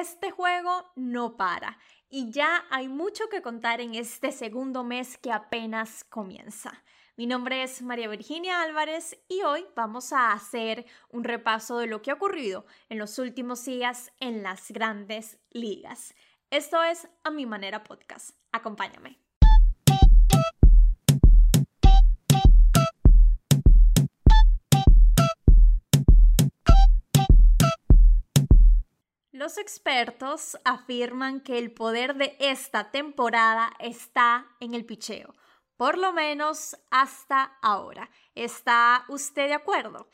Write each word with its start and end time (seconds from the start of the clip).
este 0.00 0.30
juego 0.30 0.92
no 0.96 1.36
para 1.36 1.78
y 2.08 2.30
ya 2.30 2.64
hay 2.70 2.88
mucho 2.88 3.28
que 3.28 3.42
contar 3.42 3.80
en 3.80 3.94
este 3.94 4.32
segundo 4.32 4.84
mes 4.84 5.18
que 5.18 5.32
apenas 5.32 6.04
comienza. 6.04 6.84
Mi 7.16 7.26
nombre 7.26 7.62
es 7.62 7.82
María 7.82 8.08
Virginia 8.08 8.62
Álvarez 8.62 9.16
y 9.28 9.42
hoy 9.42 9.64
vamos 9.76 10.12
a 10.12 10.32
hacer 10.32 10.84
un 11.10 11.24
repaso 11.24 11.78
de 11.78 11.86
lo 11.86 12.02
que 12.02 12.10
ha 12.10 12.14
ocurrido 12.14 12.66
en 12.88 12.98
los 12.98 13.18
últimos 13.18 13.64
días 13.64 14.12
en 14.18 14.42
las 14.42 14.70
grandes 14.70 15.38
ligas. 15.50 16.14
Esto 16.50 16.82
es 16.82 17.08
A 17.22 17.30
Mi 17.30 17.46
Manera 17.46 17.84
Podcast. 17.84 18.30
Acompáñame. 18.52 19.23
Los 29.44 29.58
expertos 29.58 30.56
afirman 30.64 31.42
que 31.42 31.58
el 31.58 31.70
poder 31.70 32.14
de 32.14 32.34
esta 32.40 32.90
temporada 32.90 33.74
está 33.78 34.46
en 34.58 34.72
el 34.72 34.86
picheo, 34.86 35.34
por 35.76 35.98
lo 35.98 36.14
menos 36.14 36.78
hasta 36.90 37.58
ahora. 37.60 38.08
¿Está 38.34 39.04
usted 39.08 39.48
de 39.48 39.52
acuerdo? 39.52 40.08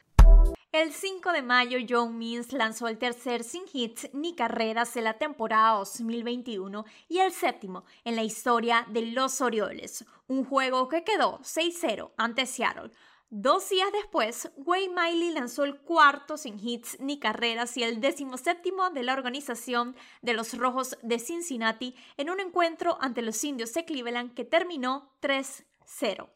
El 0.72 0.92
5 0.92 1.30
de 1.30 1.42
mayo, 1.42 1.78
John 1.88 2.18
Means 2.18 2.52
lanzó 2.52 2.88
el 2.88 2.98
tercer 2.98 3.44
sin 3.44 3.62
hits 3.72 4.12
ni 4.12 4.34
carreras 4.34 4.94
de 4.94 5.02
la 5.02 5.16
temporada 5.16 5.78
2021 5.78 6.84
y 7.08 7.18
el 7.18 7.30
séptimo 7.30 7.84
en 8.02 8.16
la 8.16 8.24
historia 8.24 8.84
de 8.88 9.02
los 9.12 9.40
Orioles, 9.40 10.04
un 10.26 10.44
juego 10.44 10.88
que 10.88 11.04
quedó 11.04 11.38
6-0 11.44 12.10
ante 12.16 12.46
Seattle. 12.46 12.90
Dos 13.32 13.68
días 13.68 13.92
después, 13.92 14.50
Wayne 14.56 14.92
Miley 14.92 15.30
lanzó 15.30 15.62
el 15.62 15.78
cuarto 15.82 16.36
sin 16.36 16.58
hits 16.58 16.98
ni 16.98 17.20
carreras 17.20 17.76
y 17.76 17.84
el 17.84 18.02
séptimo 18.02 18.90
de 18.90 19.04
la 19.04 19.12
organización 19.12 19.94
de 20.20 20.32
los 20.32 20.58
Rojos 20.58 20.98
de 21.02 21.20
Cincinnati 21.20 21.94
en 22.16 22.30
un 22.30 22.40
encuentro 22.40 22.98
ante 23.00 23.22
los 23.22 23.44
Indios 23.44 23.72
de 23.72 23.84
Cleveland 23.84 24.34
que 24.34 24.44
terminó 24.44 25.12
3-0. 25.22 26.28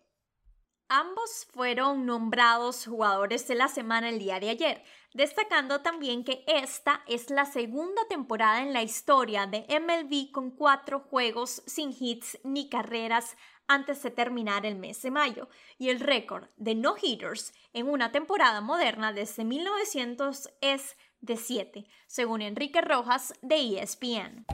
Ambos 0.89 1.49
fueron 1.51 2.07
nombrados 2.07 2.87
jugadores 2.87 3.49
de 3.49 3.57
la 3.57 3.67
semana 3.67 4.11
el 4.11 4.21
día 4.21 4.39
de 4.39 4.51
ayer, 4.51 4.85
destacando 5.15 5.81
también 5.81 6.23
que 6.23 6.45
esta 6.47 7.03
es 7.09 7.31
la 7.31 7.47
segunda 7.47 8.07
temporada 8.09 8.63
en 8.63 8.73
la 8.73 8.83
historia 8.85 9.47
de 9.47 9.67
MLB 9.81 10.31
con 10.31 10.53
cuatro 10.53 11.01
juegos 11.01 11.65
sin 11.67 11.93
hits 11.99 12.39
ni 12.45 12.69
carreras 12.69 13.37
antes 13.69 14.03
de 14.03 14.11
terminar 14.11 14.67
el 14.67 14.77
mes 14.77 15.01
de 15.03 15.11
mayo, 15.11 15.49
y 15.79 15.89
el 15.91 16.01
récord 16.01 16.49
de 16.57 16.75
no-hitters 16.75 17.53
en 17.73 17.89
una 17.89 18.13
temporada 18.13 18.61
moderna 18.61 19.13
desde 19.13 19.45
1900 19.45 20.51
es 20.61 20.97
de 21.21 21.37
7, 21.37 21.87
según 22.07 22.43
Enrique 22.43 22.81
Rojas 22.81 23.35
de 23.43 23.81
ESPN. 23.81 24.45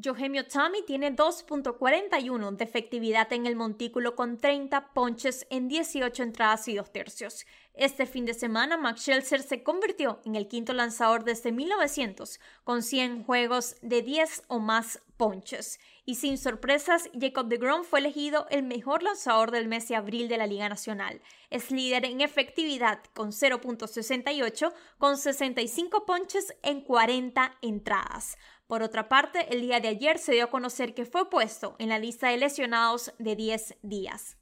Yohemio 0.00 0.46
Tami 0.46 0.82
tiene 0.82 1.10
2.41 1.14 2.56
de 2.56 2.64
efectividad 2.64 3.32
en 3.32 3.46
el 3.46 3.56
montículo 3.56 4.14
con 4.14 4.38
30 4.38 4.92
ponches 4.92 5.44
en 5.50 5.66
18 5.66 6.22
entradas 6.22 6.68
y 6.68 6.76
2 6.76 6.92
tercios. 6.92 7.46
Este 7.74 8.06
fin 8.06 8.24
de 8.24 8.34
semana, 8.34 8.76
Max 8.76 9.00
Scherzer 9.02 9.42
se 9.42 9.64
convirtió 9.64 10.20
en 10.24 10.36
el 10.36 10.46
quinto 10.46 10.72
lanzador 10.72 11.24
desde 11.24 11.50
1900 11.50 12.38
con 12.62 12.84
100 12.84 13.24
juegos 13.24 13.74
de 13.82 14.02
10 14.02 14.44
o 14.46 14.60
más 14.60 15.00
ponches. 15.16 15.80
Y 16.04 16.14
sin 16.14 16.38
sorpresas, 16.38 17.10
Jacob 17.20 17.48
DeGrom 17.48 17.84
fue 17.84 17.98
elegido 17.98 18.46
el 18.50 18.62
mejor 18.62 19.02
lanzador 19.02 19.50
del 19.50 19.68
mes 19.68 19.88
de 19.88 19.96
abril 19.96 20.28
de 20.28 20.38
la 20.38 20.46
Liga 20.46 20.68
Nacional. 20.68 21.20
Es 21.50 21.70
líder 21.70 22.04
en 22.04 22.20
efectividad 22.20 23.00
con 23.14 23.30
0.68 23.30 24.72
con 24.98 25.16
65 25.16 26.06
ponches 26.06 26.56
en 26.62 26.80
40 26.82 27.58
entradas. 27.62 28.38
Por 28.68 28.82
otra 28.82 29.08
parte, 29.08 29.46
el 29.50 29.62
día 29.62 29.80
de 29.80 29.88
ayer 29.88 30.18
se 30.18 30.32
dio 30.32 30.44
a 30.44 30.50
conocer 30.50 30.92
que 30.92 31.06
fue 31.06 31.30
puesto 31.30 31.74
en 31.78 31.88
la 31.88 31.98
lista 31.98 32.28
de 32.28 32.36
lesionados 32.36 33.14
de 33.18 33.34
10 33.34 33.78
días. 33.80 34.36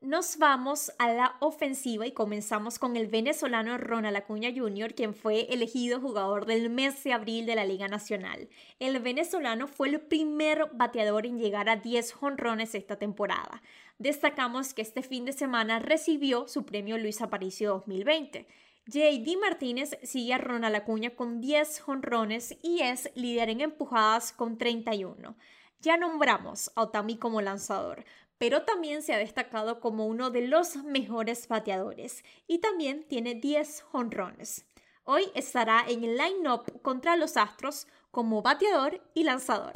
Nos 0.00 0.38
vamos 0.38 0.90
a 0.98 1.12
la 1.12 1.36
ofensiva 1.40 2.06
y 2.06 2.12
comenzamos 2.12 2.78
con 2.78 2.96
el 2.96 3.06
venezolano 3.06 3.76
Ronald 3.76 4.16
Acuña 4.16 4.50
Jr., 4.56 4.94
quien 4.94 5.14
fue 5.14 5.52
elegido 5.52 6.00
jugador 6.00 6.46
del 6.46 6.70
mes 6.70 7.04
de 7.04 7.12
abril 7.12 7.44
de 7.44 7.56
la 7.56 7.66
Liga 7.66 7.88
Nacional. 7.88 8.48
El 8.78 8.98
venezolano 9.00 9.66
fue 9.68 9.88
el 9.88 10.00
primer 10.00 10.70
bateador 10.72 11.26
en 11.26 11.38
llegar 11.38 11.68
a 11.68 11.76
10 11.76 12.10
jonrones 12.14 12.74
esta 12.74 12.96
temporada. 12.96 13.62
Destacamos 13.98 14.72
que 14.72 14.80
este 14.80 15.02
fin 15.02 15.26
de 15.26 15.32
semana 15.34 15.78
recibió 15.78 16.48
su 16.48 16.64
premio 16.64 16.96
Luis 16.96 17.20
Aparicio 17.20 17.68
2020. 17.70 18.46
JD 18.86 19.38
Martínez 19.40 19.96
sigue 20.02 20.34
a 20.34 20.38
Ronald 20.38 20.76
Acuña 20.76 21.16
con 21.16 21.40
10 21.40 21.80
jonrones 21.80 22.54
y 22.60 22.80
es 22.82 23.10
líder 23.14 23.48
en 23.48 23.62
empujadas 23.62 24.30
con 24.30 24.58
31. 24.58 25.36
Ya 25.80 25.96
nombramos 25.96 26.70
a 26.74 26.82
Otami 26.82 27.16
como 27.16 27.40
lanzador, 27.40 28.04
pero 28.36 28.64
también 28.64 29.00
se 29.02 29.14
ha 29.14 29.18
destacado 29.18 29.80
como 29.80 30.06
uno 30.06 30.28
de 30.28 30.46
los 30.48 30.76
mejores 30.76 31.48
bateadores 31.48 32.24
y 32.46 32.58
también 32.58 33.04
tiene 33.08 33.34
10 33.34 33.80
jonrones. 33.90 34.66
Hoy 35.04 35.30
estará 35.34 35.86
en 35.88 36.04
el 36.04 36.18
line-up 36.18 36.82
contra 36.82 37.16
los 37.16 37.38
Astros 37.38 37.86
como 38.10 38.42
bateador 38.42 39.00
y 39.14 39.24
lanzador. 39.24 39.72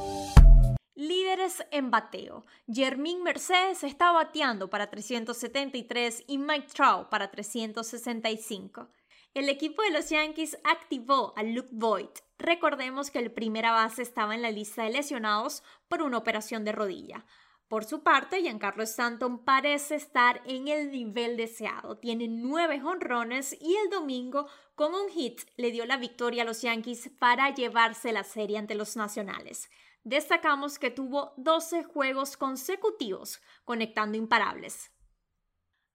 Líderes 0.93 1.65
en 1.71 1.89
bateo. 1.89 2.45
Jermín 2.71 3.23
Mercedes 3.23 3.83
está 3.83 4.11
bateando 4.11 4.69
para 4.69 4.91
373 4.91 6.25
y 6.27 6.37
Mike 6.37 6.67
Trout 6.75 7.09
para 7.09 7.31
365 7.31 8.87
el 9.33 9.49
equipo 9.49 9.81
de 9.83 9.91
los 9.91 10.09
Yankees 10.09 10.57
activó 10.63 11.33
a 11.37 11.43
Luke 11.43 11.69
Voigt. 11.71 12.19
Recordemos 12.37 13.11
que 13.11 13.19
el 13.19 13.31
primera 13.31 13.71
base 13.71 14.01
estaba 14.01 14.33
en 14.33 14.41
la 14.41 14.51
lista 14.51 14.83
de 14.83 14.89
lesionados 14.89 15.63
por 15.87 16.01
una 16.01 16.17
operación 16.17 16.65
de 16.65 16.71
rodilla. 16.71 17.25
Por 17.67 17.85
su 17.85 18.01
parte, 18.01 18.41
Giancarlo 18.41 18.81
Stanton 18.81 19.45
parece 19.45 19.93
estar 19.93 20.41
en 20.45 20.67
el 20.67 20.91
nivel 20.91 21.37
deseado. 21.37 21.99
Tiene 21.99 22.27
nueve 22.27 22.81
honrones 22.83 23.55
y 23.61 23.75
el 23.75 23.91
domingo, 23.91 24.47
con 24.73 24.95
un 24.95 25.07
hit, 25.09 25.41
le 25.55 25.69
dio 25.69 25.85
la 25.85 25.97
victoria 25.97 26.41
a 26.41 26.45
los 26.45 26.63
Yankees 26.63 27.11
para 27.19 27.53
llevarse 27.53 28.11
la 28.11 28.23
serie 28.23 28.57
ante 28.57 28.73
los 28.73 28.95
nacionales. 28.95 29.69
Destacamos 30.03 30.79
que 30.79 30.89
tuvo 30.89 31.33
12 31.37 31.83
juegos 31.83 32.37
consecutivos 32.37 33.39
conectando 33.65 34.17
imparables. 34.17 34.91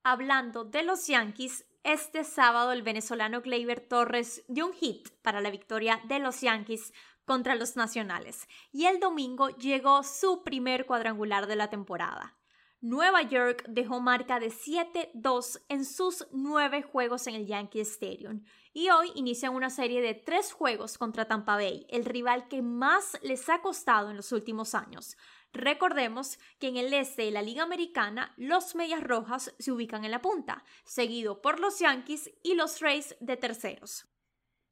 Hablando 0.04 0.62
de 0.64 0.84
los 0.84 1.08
Yankees, 1.08 1.66
este 1.84 2.24
sábado 2.24 2.72
el 2.72 2.82
venezolano 2.82 3.42
Gleyber 3.42 3.80
Torres 3.80 4.44
dio 4.48 4.66
un 4.66 4.72
hit 4.72 5.10
para 5.22 5.40
la 5.40 5.50
victoria 5.50 6.00
de 6.04 6.18
los 6.18 6.40
Yankees 6.40 6.92
contra 7.24 7.54
los 7.54 7.76
Nacionales 7.76 8.48
y 8.72 8.86
el 8.86 9.00
domingo 9.00 9.50
llegó 9.50 10.02
su 10.02 10.42
primer 10.42 10.86
cuadrangular 10.86 11.46
de 11.46 11.56
la 11.56 11.70
temporada. 11.70 12.36
Nueva 12.84 13.22
York 13.22 13.64
dejó 13.66 13.98
marca 13.98 14.38
de 14.38 14.50
7-2 14.50 15.62
en 15.70 15.86
sus 15.86 16.26
nueve 16.32 16.82
juegos 16.82 17.26
en 17.26 17.34
el 17.34 17.46
Yankee 17.46 17.80
Stadium 17.80 18.44
y 18.74 18.90
hoy 18.90 19.10
inician 19.14 19.54
una 19.54 19.70
serie 19.70 20.02
de 20.02 20.12
tres 20.12 20.52
juegos 20.52 20.98
contra 20.98 21.26
Tampa 21.26 21.56
Bay, 21.56 21.86
el 21.88 22.04
rival 22.04 22.46
que 22.46 22.60
más 22.60 23.18
les 23.22 23.48
ha 23.48 23.62
costado 23.62 24.10
en 24.10 24.18
los 24.18 24.32
últimos 24.32 24.74
años. 24.74 25.16
Recordemos 25.54 26.38
que 26.58 26.68
en 26.68 26.76
el 26.76 26.92
este 26.92 27.22
de 27.22 27.30
la 27.30 27.40
Liga 27.40 27.62
Americana 27.62 28.34
los 28.36 28.74
Medias 28.74 29.02
Rojas 29.02 29.54
se 29.58 29.72
ubican 29.72 30.04
en 30.04 30.10
la 30.10 30.20
punta, 30.20 30.62
seguido 30.84 31.40
por 31.40 31.60
los 31.60 31.78
Yankees 31.78 32.32
y 32.42 32.54
los 32.54 32.82
Rays 32.82 33.16
de 33.18 33.38
terceros. 33.38 34.13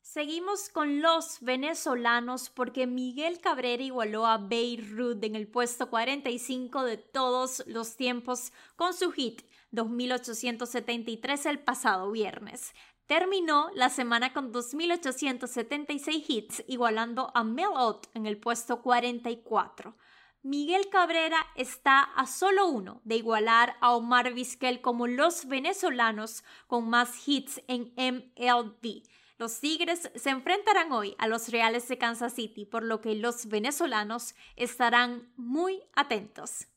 Seguimos 0.02 0.68
con 0.68 1.00
los 1.00 1.40
venezolanos 1.40 2.50
porque 2.50 2.88
Miguel 2.88 3.40
Cabrera 3.40 3.84
igualó 3.84 4.26
a 4.26 4.36
Beirut 4.36 5.22
en 5.22 5.36
el 5.36 5.46
puesto 5.46 5.88
45 5.88 6.82
de 6.82 6.96
todos 6.96 7.62
los 7.66 7.96
tiempos 7.96 8.52
con 8.74 8.94
su 8.94 9.12
hit 9.12 9.42
2873 9.70 11.46
el 11.46 11.60
pasado 11.60 12.10
viernes. 12.10 12.74
Terminó 13.06 13.70
la 13.74 13.90
semana 13.90 14.32
con 14.32 14.52
2.876 14.52 16.24
hits, 16.26 16.64
igualando 16.66 17.30
a 17.34 17.44
Mel 17.44 17.70
Ott 17.72 18.08
en 18.14 18.26
el 18.26 18.38
puesto 18.38 18.82
44. 18.82 19.96
Miguel 20.42 20.88
Cabrera 20.90 21.46
está 21.54 22.00
a 22.02 22.26
solo 22.26 22.66
uno 22.66 23.00
de 23.04 23.16
igualar 23.16 23.76
a 23.80 23.92
Omar 23.94 24.34
Vizquel 24.34 24.80
como 24.80 25.06
los 25.06 25.46
venezolanos 25.46 26.42
con 26.66 26.90
más 26.90 27.28
hits 27.28 27.62
en 27.68 27.94
MLB. 27.96 29.04
Los 29.42 29.58
Tigres 29.58 30.08
se 30.14 30.30
enfrentarán 30.30 30.92
hoy 30.92 31.16
a 31.18 31.26
los 31.26 31.48
Reales 31.48 31.88
de 31.88 31.98
Kansas 31.98 32.32
City, 32.32 32.64
por 32.64 32.84
lo 32.84 33.00
que 33.00 33.16
los 33.16 33.46
venezolanos 33.46 34.36
estarán 34.54 35.32
muy 35.34 35.82
atentos. 35.96 36.68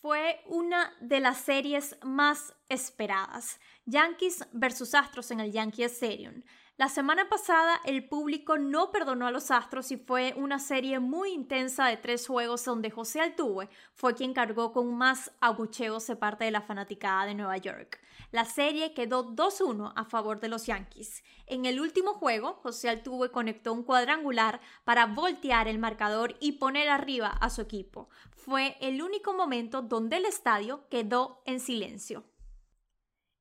Fue 0.00 0.40
una 0.46 0.94
de 1.02 1.20
las 1.20 1.36
series 1.42 1.98
más 2.02 2.54
esperadas. 2.70 3.60
Yankees 3.84 4.48
versus 4.52 4.94
Astros 4.94 5.30
en 5.30 5.40
el 5.40 5.52
Yankee 5.52 5.82
Stadium. 5.82 6.42
La 6.78 6.88
semana 6.88 7.28
pasada 7.28 7.82
el 7.84 8.08
público 8.08 8.56
no 8.56 8.90
perdonó 8.90 9.26
a 9.26 9.30
los 9.30 9.50
Astros 9.50 9.92
y 9.92 9.98
fue 9.98 10.32
una 10.38 10.58
serie 10.58 11.00
muy 11.00 11.32
intensa 11.32 11.84
de 11.84 11.98
tres 11.98 12.26
juegos 12.26 12.64
donde 12.64 12.90
José 12.90 13.20
Altuve 13.20 13.68
fue 13.92 14.14
quien 14.14 14.32
cargó 14.32 14.72
con 14.72 14.96
más 14.96 15.30
abucheos 15.42 16.06
de 16.06 16.16
parte 16.16 16.46
de 16.46 16.50
la 16.50 16.62
fanaticada 16.62 17.26
de 17.26 17.34
Nueva 17.34 17.58
York. 17.58 18.00
La 18.30 18.44
serie 18.44 18.94
quedó 18.94 19.34
2-1 19.34 19.92
a 19.94 20.04
favor 20.04 20.40
de 20.40 20.48
los 20.48 20.66
Yankees. 20.66 21.22
En 21.46 21.66
el 21.66 21.80
último 21.80 22.14
juego, 22.14 22.54
José 22.54 22.88
Altuve 22.88 23.30
conectó 23.30 23.72
un 23.72 23.82
cuadrangular 23.82 24.60
para 24.84 25.06
voltear 25.06 25.68
el 25.68 25.78
marcador 25.78 26.36
y 26.40 26.52
poner 26.52 26.88
arriba 26.88 27.28
a 27.28 27.50
su 27.50 27.60
equipo. 27.60 28.08
Fue 28.32 28.76
el 28.80 29.02
único 29.02 29.34
momento 29.34 29.82
donde 29.82 30.16
el 30.16 30.26
estadio 30.26 30.88
quedó 30.88 31.42
en 31.46 31.60
silencio. 31.60 32.24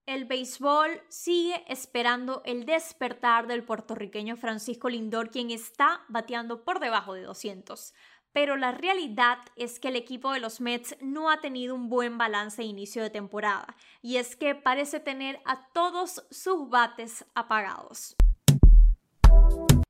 El 0.05 0.25
béisbol 0.25 1.01
sigue 1.07 1.63
esperando 1.69 2.41
el 2.43 2.65
despertar 2.65 3.47
del 3.47 3.63
puertorriqueño 3.63 4.35
Francisco 4.35 4.89
Lindor, 4.89 5.29
quien 5.29 5.49
está 5.49 6.03
bateando 6.09 6.65
por 6.65 6.81
debajo 6.81 7.13
de 7.13 7.21
200 7.21 7.93
pero 8.33 8.57
la 8.57 8.71
realidad 8.71 9.37
es 9.55 9.79
que 9.79 9.87
el 9.89 9.95
equipo 9.95 10.33
de 10.33 10.39
los 10.39 10.59
Mets 10.59 10.97
no 11.01 11.29
ha 11.29 11.39
tenido 11.39 11.75
un 11.75 11.87
buen 11.87 12.17
balance 12.17 12.61
de 12.61 12.67
inicio 12.67 13.03
de 13.03 13.09
temporada, 13.09 13.77
y 14.01 14.17
es 14.17 14.35
que 14.35 14.55
parece 14.55 14.99
tener 14.99 15.39
a 15.45 15.67
todos 15.69 16.25
sus 16.31 16.69
bates 16.69 17.25
apagados. 17.35 18.15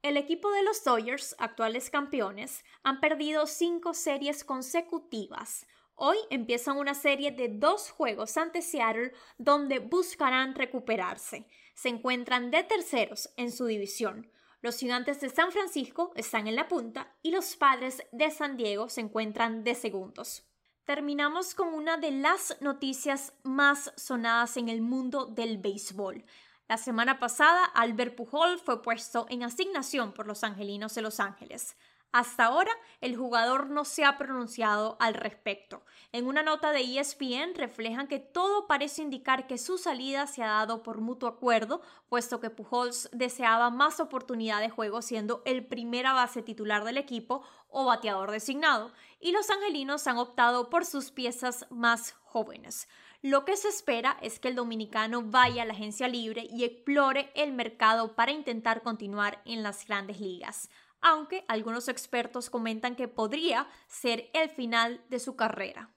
El 0.02 0.18
equipo 0.18 0.52
de 0.52 0.64
los 0.64 0.84
Dodgers, 0.84 1.34
actuales 1.40 1.90
campeones, 1.90 2.66
han 2.84 3.00
perdido 3.00 3.48
cinco 3.48 3.94
series 3.94 4.44
consecutivas. 4.44 5.66
Hoy 5.96 6.18
empiezan 6.30 6.78
una 6.78 6.94
serie 6.94 7.32
de 7.32 7.48
dos 7.48 7.90
juegos 7.90 8.36
ante 8.36 8.62
Seattle 8.62 9.14
donde 9.38 9.80
buscarán 9.80 10.56
recuperarse. 10.56 11.48
Se 11.74 11.88
encuentran 11.88 12.52
de 12.52 12.64
terceros 12.64 13.30
en 13.38 13.52
su 13.52 13.66
división, 13.66 14.30
los 14.64 14.78
gigantes 14.78 15.20
de 15.20 15.30
San 15.30 15.52
Francisco 15.52 16.14
están 16.16 16.48
en 16.48 16.56
la 16.56 16.70
punta 16.70 17.14
y 17.22 17.32
los 17.32 17.58
padres 17.58 18.02
de 18.14 18.32
San 18.32 18.56
Diego 18.56 18.88
se 18.88 19.02
encuentran 19.02 19.66
de 19.66 19.76
segundos. 19.76 20.48
Terminamos 20.86 21.54
con 21.54 21.74
una 21.74 21.98
de 21.98 22.12
las 22.12 22.58
noticias 22.62 23.34
más 23.44 23.92
sonadas 23.98 24.56
en 24.56 24.70
el 24.70 24.82
mundo 24.82 25.26
del 25.26 25.58
béisbol. 25.58 26.24
La 26.70 26.78
semana 26.78 27.20
pasada, 27.20 27.66
Albert 27.66 28.16
Pujol 28.16 28.58
fue 28.58 28.82
puesto 28.82 29.26
en 29.30 29.44
asignación 29.44 30.14
por 30.14 30.28
los 30.28 30.46
Angelinos 30.46 30.96
de 30.96 31.02
Los 31.02 31.20
Ángeles. 31.20 31.76
Hasta 32.14 32.46
ahora, 32.46 32.72
el 33.02 33.18
jugador 33.18 33.72
no 33.72 33.86
se 33.86 34.06
ha 34.06 34.20
pronunciado 34.20 34.98
al 35.00 35.16
respecto. 35.16 35.82
En 36.12 36.28
una 36.28 36.44
nota 36.44 36.70
de 36.70 36.82
ESPN 36.82 37.56
reflejan 37.56 38.08
que 38.08 38.20
todo 38.20 38.68
parece 38.68 39.02
indicar 39.02 39.48
que 39.48 39.58
su 39.58 39.80
salida 39.80 40.28
se 40.28 40.44
ha 40.44 40.48
dado 40.48 40.84
por 40.84 41.02
mutuo 41.02 41.28
acuerdo, 41.28 41.82
puesto 42.10 42.40
que 42.40 42.52
Pujols 42.52 43.10
deseaba 43.14 43.72
más 43.72 44.00
oportunidad 44.00 44.60
de 44.60 44.70
juego 44.70 45.02
siendo 45.02 45.42
el 45.46 45.66
primera 45.66 46.14
base 46.14 46.44
titular 46.44 46.84
del 46.84 47.00
equipo 47.00 47.42
o 47.68 47.86
bateador 47.86 48.30
designado, 48.30 48.92
y 49.20 49.32
los 49.32 49.50
angelinos 49.50 50.06
han 50.06 50.20
optado 50.20 50.70
por 50.70 50.86
sus 50.86 51.10
piezas 51.10 51.66
más 51.72 52.12
jóvenes. 52.26 52.88
Lo 53.24 53.44
que 53.44 53.58
se 53.58 53.70
espera 53.70 54.18
es 54.22 54.40
que 54.40 54.50
el 54.50 54.56
dominicano 54.56 55.24
vaya 55.24 55.64
a 55.64 55.66
la 55.66 55.74
agencia 55.74 56.08
libre 56.08 56.46
y 56.48 56.64
explore 56.64 57.32
el 57.34 57.54
mercado 57.54 58.14
para 58.16 58.34
intentar 58.34 58.84
continuar 58.84 59.42
en 59.46 59.64
las 59.64 59.88
grandes 59.88 60.20
ligas 60.20 60.70
aunque 61.04 61.46
algunos 61.48 61.88
expertos 61.88 62.50
comentan 62.50 62.96
que 62.96 63.08
podría 63.08 63.68
ser 63.88 64.30
el 64.34 64.50
final 64.50 65.04
de 65.10 65.20
su 65.20 65.36
carrera. 65.36 65.93